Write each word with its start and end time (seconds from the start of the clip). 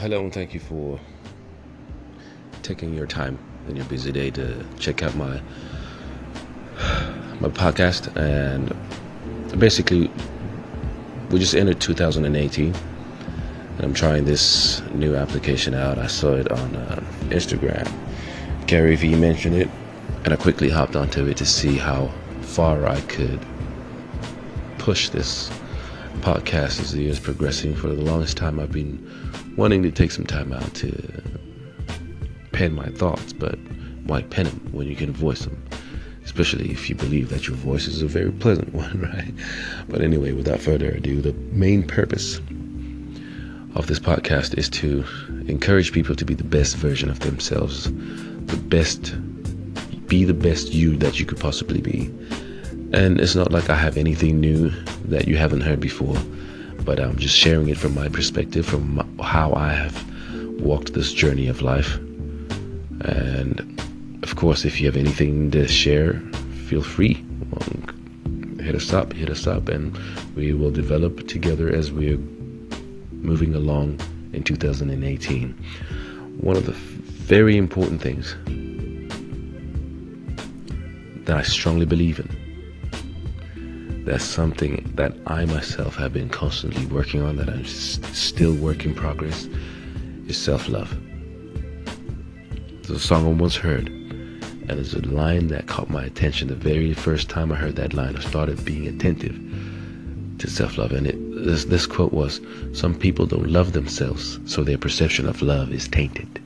hello 0.00 0.20
and 0.20 0.32
thank 0.32 0.54
you 0.54 0.60
for 0.60 0.98
taking 2.62 2.94
your 2.94 3.06
time 3.06 3.38
in 3.68 3.76
your 3.76 3.84
busy 3.84 4.10
day 4.10 4.30
to 4.30 4.64
check 4.78 5.02
out 5.02 5.14
my 5.14 5.38
my 7.38 7.50
podcast 7.50 8.08
and 8.16 8.74
basically 9.60 10.10
we 11.30 11.38
just 11.38 11.54
entered 11.54 11.78
2018 11.82 12.74
and 12.74 13.84
I'm 13.84 13.92
trying 13.92 14.24
this 14.24 14.80
new 14.94 15.16
application 15.16 15.74
out. 15.74 15.98
I 15.98 16.06
saw 16.06 16.32
it 16.32 16.50
on 16.50 16.76
uh, 16.76 17.04
Instagram. 17.28 17.86
Gary 18.66 18.96
Vee 18.96 19.14
mentioned 19.14 19.56
it 19.56 19.68
and 20.24 20.32
I 20.32 20.36
quickly 20.36 20.70
hopped 20.70 20.96
onto 20.96 21.26
it 21.26 21.36
to 21.36 21.44
see 21.44 21.76
how 21.76 22.10
far 22.40 22.86
I 22.86 23.02
could 23.02 23.44
push 24.78 25.10
this 25.10 25.50
podcast 26.18 26.80
as 26.80 26.92
the 26.92 27.02
years 27.02 27.18
progressing. 27.18 27.74
For 27.74 27.88
the 27.88 28.02
longest 28.02 28.36
time, 28.36 28.60
I've 28.60 28.72
been 28.72 28.98
wanting 29.56 29.82
to 29.82 29.90
take 29.90 30.10
some 30.10 30.26
time 30.26 30.52
out 30.52 30.74
to 30.74 31.22
pen 32.52 32.74
my 32.74 32.88
thoughts, 32.90 33.32
but 33.32 33.58
why 34.04 34.22
pen 34.22 34.46
them 34.46 34.68
when 34.72 34.86
you 34.86 34.96
can 34.96 35.12
voice 35.12 35.44
them? 35.44 35.62
Especially 36.24 36.70
if 36.70 36.88
you 36.88 36.94
believe 36.94 37.30
that 37.30 37.46
your 37.48 37.56
voice 37.56 37.86
is 37.86 38.02
a 38.02 38.06
very 38.06 38.30
pleasant 38.32 38.74
one, 38.74 39.00
right? 39.00 39.32
But 39.88 40.02
anyway, 40.02 40.32
without 40.32 40.60
further 40.60 40.90
ado, 40.90 41.20
the 41.20 41.32
main 41.52 41.86
purpose 41.86 42.38
of 43.74 43.86
this 43.86 43.98
podcast 43.98 44.58
is 44.58 44.68
to 44.68 45.04
encourage 45.46 45.92
people 45.92 46.14
to 46.16 46.24
be 46.24 46.34
the 46.34 46.44
best 46.44 46.76
version 46.76 47.08
of 47.08 47.20
themselves, 47.20 47.84
the 47.84 48.56
best, 48.68 49.14
be 50.06 50.24
the 50.24 50.34
best 50.34 50.72
you 50.72 50.96
that 50.96 51.20
you 51.20 51.26
could 51.26 51.38
possibly 51.38 51.80
be. 51.80 52.12
And 52.92 53.20
it's 53.20 53.36
not 53.36 53.52
like 53.52 53.70
I 53.70 53.76
have 53.76 53.96
anything 53.96 54.40
new 54.40 54.70
that 55.04 55.28
you 55.28 55.36
haven't 55.36 55.60
heard 55.60 55.78
before, 55.78 56.16
but 56.84 56.98
I'm 56.98 57.16
just 57.16 57.36
sharing 57.36 57.68
it 57.68 57.78
from 57.78 57.94
my 57.94 58.08
perspective, 58.08 58.66
from 58.66 59.16
how 59.22 59.52
I 59.54 59.72
have 59.72 60.60
walked 60.60 60.92
this 60.94 61.12
journey 61.12 61.46
of 61.46 61.62
life. 61.62 61.96
And 63.02 63.80
of 64.24 64.34
course, 64.34 64.64
if 64.64 64.80
you 64.80 64.86
have 64.86 64.96
anything 64.96 65.52
to 65.52 65.68
share, 65.68 66.14
feel 66.66 66.82
free. 66.82 67.24
hit 68.60 68.74
us 68.74 68.92
up, 68.92 69.12
hit 69.12 69.30
us 69.30 69.46
up, 69.46 69.68
and 69.68 69.96
we 70.34 70.52
will 70.52 70.72
develop 70.72 71.28
together 71.28 71.72
as 71.72 71.92
we're 71.92 72.18
moving 73.12 73.54
along 73.54 74.00
in 74.32 74.42
2018. 74.42 75.52
One 76.40 76.56
of 76.56 76.66
the 76.66 76.72
very 76.72 77.56
important 77.56 78.02
things 78.02 78.34
that 81.26 81.36
I 81.36 81.42
strongly 81.42 81.86
believe 81.86 82.18
in 82.18 82.49
that's 84.04 84.24
something 84.24 84.90
that 84.94 85.14
I 85.26 85.44
myself 85.44 85.96
have 85.96 86.12
been 86.12 86.28
constantly 86.28 86.86
working 86.86 87.22
on, 87.22 87.36
that 87.36 87.48
I'm 87.50 87.64
s- 87.64 88.00
still 88.12 88.54
work 88.54 88.84
in 88.84 88.94
progress, 88.94 89.48
is 90.26 90.38
self 90.38 90.68
love. 90.68 90.96
There's 92.82 92.90
a 92.90 92.98
song 92.98 93.26
I 93.26 93.30
once 93.30 93.56
heard, 93.56 93.88
and 93.88 94.70
there's 94.70 94.94
a 94.94 95.06
line 95.06 95.48
that 95.48 95.66
caught 95.66 95.90
my 95.90 96.04
attention 96.04 96.48
the 96.48 96.54
very 96.54 96.94
first 96.94 97.28
time 97.28 97.52
I 97.52 97.56
heard 97.56 97.76
that 97.76 97.92
line. 97.92 98.16
I 98.16 98.20
started 98.20 98.64
being 98.64 98.86
attentive 98.86 99.38
to 100.38 100.48
self 100.48 100.78
love, 100.78 100.92
and 100.92 101.06
it, 101.06 101.44
this, 101.44 101.66
this 101.66 101.86
quote 101.86 102.12
was 102.12 102.40
Some 102.72 102.94
people 102.94 103.26
don't 103.26 103.50
love 103.50 103.74
themselves, 103.74 104.40
so 104.46 104.64
their 104.64 104.78
perception 104.78 105.28
of 105.28 105.42
love 105.42 105.72
is 105.72 105.88
tainted. 105.88 106.40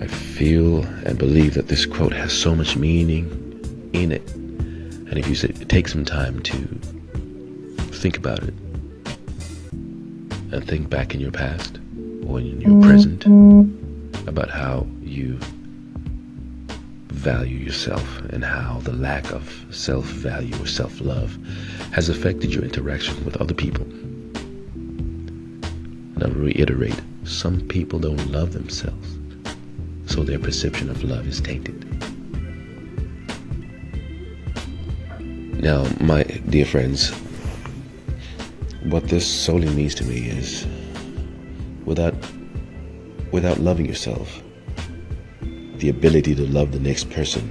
I 0.00 0.06
feel 0.06 0.84
and 1.04 1.18
believe 1.18 1.54
that 1.54 1.66
this 1.66 1.86
quote 1.86 2.12
has 2.12 2.32
so 2.32 2.54
much 2.54 2.76
meaning 2.76 3.47
in 3.92 4.12
it. 4.12 4.34
And 4.34 5.18
if 5.18 5.28
you 5.28 5.34
take 5.66 5.88
some 5.88 6.04
time 6.04 6.40
to 6.42 6.56
think 7.92 8.16
about 8.16 8.42
it 8.42 8.54
and 10.52 10.66
think 10.66 10.88
back 10.90 11.14
in 11.14 11.20
your 11.20 11.30
past 11.32 11.78
or 12.26 12.40
in 12.40 12.60
your 12.60 12.70
mm-hmm. 12.70 12.88
present 12.88 13.24
about 14.28 14.50
how 14.50 14.86
you 15.00 15.38
value 17.08 17.58
yourself 17.58 18.20
and 18.30 18.44
how 18.44 18.78
the 18.84 18.92
lack 18.92 19.32
of 19.32 19.66
self 19.70 20.04
value 20.04 20.54
or 20.62 20.66
self 20.66 21.00
love 21.00 21.36
has 21.92 22.08
affected 22.08 22.54
your 22.54 22.62
interaction 22.62 23.24
with 23.24 23.36
other 23.38 23.54
people. 23.54 23.84
And 26.14 26.22
I'll 26.22 26.30
reiterate 26.30 27.00
some 27.24 27.60
people 27.68 27.98
don't 27.98 28.30
love 28.30 28.52
themselves, 28.52 29.18
so 30.06 30.22
their 30.22 30.38
perception 30.38 30.88
of 30.88 31.02
love 31.04 31.26
is 31.26 31.40
tainted. 31.40 31.84
Now, 35.60 35.88
my 35.98 36.22
dear 36.22 36.64
friends, 36.64 37.10
what 38.84 39.08
this 39.08 39.26
solely 39.26 39.68
means 39.70 39.92
to 39.96 40.04
me 40.04 40.28
is 40.28 40.64
without 41.84 42.14
without 43.32 43.58
loving 43.58 43.86
yourself, 43.86 44.40
the 45.78 45.88
ability 45.88 46.36
to 46.36 46.46
love 46.46 46.70
the 46.70 46.78
next 46.78 47.10
person 47.10 47.50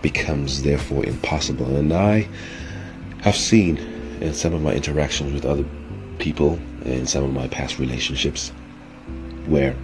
becomes 0.00 0.62
therefore 0.62 1.04
impossible. 1.04 1.76
And 1.76 1.92
I 1.92 2.26
have 3.20 3.36
seen 3.36 3.76
in 4.22 4.32
some 4.32 4.54
of 4.54 4.62
my 4.62 4.72
interactions 4.72 5.34
with 5.34 5.44
other 5.44 5.66
people 6.18 6.58
in 6.86 7.06
some 7.06 7.24
of 7.24 7.32
my 7.32 7.46
past 7.48 7.78
relationships 7.78 8.52
where 9.46 9.76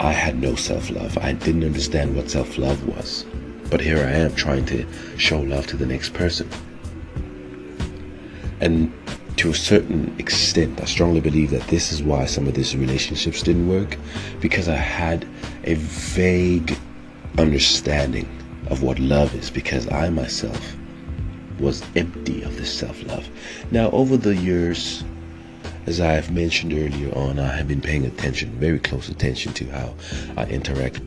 I 0.00 0.12
had 0.12 0.40
no 0.40 0.56
self 0.56 0.90
love. 0.90 1.16
I 1.18 1.34
didn't 1.34 1.62
understand 1.62 2.16
what 2.16 2.30
self 2.30 2.58
love 2.58 2.84
was. 2.88 3.24
But 3.70 3.80
here 3.80 3.98
I 3.98 4.10
am 4.10 4.34
trying 4.34 4.66
to 4.66 4.86
show 5.16 5.40
love 5.40 5.66
to 5.68 5.76
the 5.76 5.86
next 5.86 6.14
person. 6.14 6.48
And 8.60 8.92
to 9.36 9.50
a 9.50 9.54
certain 9.54 10.14
extent, 10.18 10.80
I 10.80 10.84
strongly 10.84 11.20
believe 11.20 11.50
that 11.50 11.66
this 11.68 11.92
is 11.92 12.02
why 12.02 12.26
some 12.26 12.46
of 12.46 12.54
these 12.54 12.76
relationships 12.76 13.42
didn't 13.42 13.68
work 13.68 13.96
because 14.40 14.68
I 14.68 14.76
had 14.76 15.26
a 15.64 15.74
vague 15.74 16.76
understanding 17.36 18.28
of 18.68 18.82
what 18.82 18.98
love 18.98 19.34
is 19.34 19.50
because 19.50 19.90
I 19.90 20.08
myself 20.08 20.76
was 21.58 21.82
empty 21.96 22.42
of 22.42 22.56
this 22.56 22.72
self 22.72 23.02
love. 23.06 23.28
Now, 23.70 23.90
over 23.90 24.16
the 24.16 24.36
years, 24.36 25.04
as 25.86 26.00
I 26.00 26.12
have 26.12 26.30
mentioned 26.30 26.72
earlier 26.72 27.14
on, 27.14 27.38
I 27.38 27.56
have 27.56 27.68
been 27.68 27.80
paying 27.80 28.06
attention, 28.06 28.50
very 28.58 28.78
close 28.78 29.08
attention 29.08 29.52
to 29.54 29.66
how 29.70 29.94
I 30.36 30.46
interact, 30.46 31.00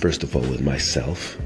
first 0.00 0.22
of 0.22 0.34
all, 0.34 0.42
with 0.42 0.62
myself 0.62 1.36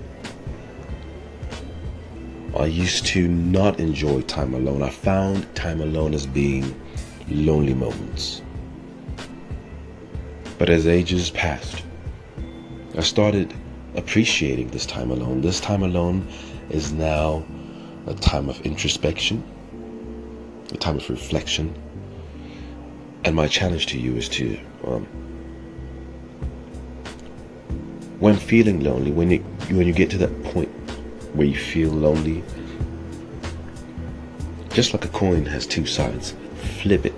I 2.59 2.67
used 2.67 3.07
to 3.07 3.29
not 3.29 3.79
enjoy 3.79 4.23
time 4.23 4.53
alone. 4.53 4.83
I 4.83 4.91
found 4.91 5.55
time 5.55 5.81
alone 5.81 6.13
as 6.13 6.27
being 6.27 6.75
lonely 7.29 7.73
moments. 7.73 8.43
But 10.59 10.69
as 10.69 10.85
ages 10.89 11.31
passed, 11.31 11.85
I 12.97 13.03
started 13.03 13.55
appreciating 13.95 14.69
this 14.69 14.87
time 14.87 15.13
alone. 15.13 15.41
This 15.41 15.61
time 15.61 15.85
alone 15.85 16.27
is 16.69 16.93
now 16.93 17.45
a 18.09 18.15
time 18.15 18.49
of 18.49 18.61
introspection, 18.63 19.45
a 20.73 20.77
time 20.79 20.97
of 20.97 21.09
reflection. 21.09 21.81
And 23.23 23.37
my 23.37 23.47
challenge 23.47 23.87
to 23.87 24.01
you 24.01 24.17
is 24.17 24.29
to, 24.31 24.59
um, 24.85 25.05
when 28.19 28.35
feeling 28.35 28.83
lonely, 28.83 29.13
when 29.13 29.31
you 29.31 29.39
when 29.71 29.87
you 29.87 29.93
get 29.93 30.11
to 30.11 30.19
that 30.19 30.43
point 30.43 30.73
where 31.35 31.47
you 31.47 31.57
feel 31.57 31.91
lonely, 31.91 32.43
just 34.71 34.93
like 34.93 35.05
a 35.05 35.09
coin 35.09 35.45
has 35.47 35.67
two 35.67 35.87
sides, 35.87 36.35
flip 36.83 37.07
it. 37.07 37.15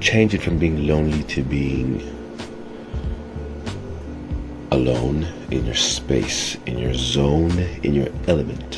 Change 0.00 0.34
it 0.34 0.42
from 0.42 0.58
being 0.58 0.86
lonely 0.86 1.22
to 1.24 1.42
being 1.42 2.00
alone 4.70 5.24
in 5.50 5.66
your 5.66 5.74
space, 5.74 6.56
in 6.66 6.78
your 6.78 6.94
zone, 6.94 7.58
in 7.82 7.94
your 7.94 8.08
element, 8.26 8.76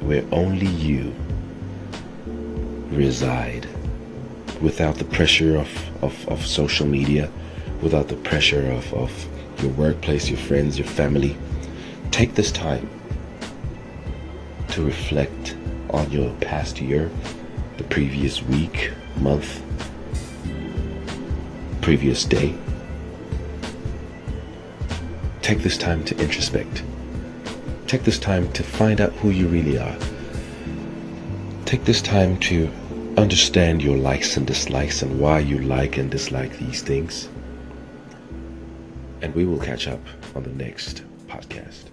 where 0.00 0.24
only 0.32 0.66
you 0.66 1.14
reside 2.90 3.66
without 4.60 4.96
the 4.96 5.04
pressure 5.04 5.56
of, 5.56 6.04
of, 6.04 6.28
of 6.28 6.44
social 6.44 6.86
media, 6.86 7.30
without 7.80 8.08
the 8.08 8.16
pressure 8.16 8.70
of, 8.70 8.92
of 8.92 9.26
your 9.62 9.72
workplace, 9.72 10.28
your 10.28 10.38
friends, 10.38 10.78
your 10.78 10.88
family. 10.88 11.36
Take 12.10 12.34
this 12.34 12.52
time 12.52 12.88
reflect 14.80 15.56
on 15.90 16.10
your 16.10 16.32
past 16.36 16.80
year, 16.80 17.10
the 17.76 17.84
previous 17.84 18.42
week, 18.42 18.92
month, 19.16 19.62
previous 21.80 22.24
day. 22.24 22.54
Take 25.42 25.60
this 25.60 25.78
time 25.78 26.04
to 26.04 26.14
introspect. 26.16 26.82
Take 27.86 28.04
this 28.04 28.18
time 28.18 28.52
to 28.52 28.62
find 28.62 29.00
out 29.00 29.12
who 29.14 29.30
you 29.30 29.48
really 29.48 29.78
are. 29.78 29.96
Take 31.64 31.84
this 31.84 32.00
time 32.02 32.38
to 32.40 32.70
understand 33.16 33.82
your 33.82 33.96
likes 33.96 34.36
and 34.36 34.46
dislikes 34.46 35.02
and 35.02 35.18
why 35.18 35.40
you 35.40 35.58
like 35.58 35.96
and 35.96 36.10
dislike 36.10 36.56
these 36.58 36.82
things. 36.82 37.28
And 39.22 39.34
we 39.34 39.44
will 39.44 39.58
catch 39.58 39.88
up 39.88 40.00
on 40.34 40.44
the 40.44 40.50
next 40.50 41.02
podcast. 41.26 41.90